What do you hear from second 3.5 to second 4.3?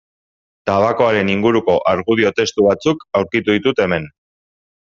ditut hemen.